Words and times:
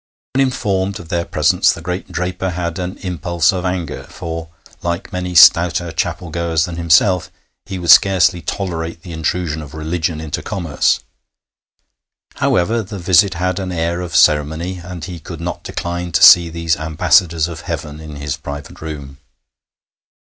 When 0.33 0.41
informed 0.47 0.99
of 0.99 1.09
their 1.09 1.25
presence, 1.25 1.71
the 1.71 1.79
great 1.83 2.11
draper 2.11 2.49
had 2.49 2.79
an 2.79 2.97
impulse 3.03 3.53
of 3.53 3.65
anger, 3.65 4.05
for, 4.09 4.49
like 4.81 5.13
many 5.13 5.35
stouter 5.35 5.91
chapel 5.91 6.31
goers 6.31 6.65
than 6.65 6.77
himself, 6.77 7.29
he 7.67 7.77
would 7.77 7.91
scarcely 7.91 8.41
tolerate 8.41 9.03
the 9.03 9.11
intrusion 9.11 9.61
of 9.61 9.75
religion 9.75 10.19
into 10.19 10.41
commerce. 10.41 11.01
However, 12.37 12.81
the 12.81 12.97
visit 12.97 13.35
had 13.35 13.59
an 13.59 13.71
air 13.71 14.01
of 14.01 14.15
ceremony, 14.15 14.79
and 14.83 15.05
he 15.05 15.19
could 15.19 15.39
not 15.39 15.61
decline 15.63 16.11
to 16.13 16.23
see 16.23 16.49
these 16.49 16.77
ambassadors 16.77 17.47
of 17.47 17.61
heaven 17.61 17.99
in 17.99 18.15
his 18.15 18.37
private 18.37 18.81
room. 18.81 19.19